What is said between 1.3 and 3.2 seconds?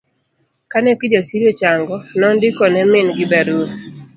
ochang'o, nondiko ne min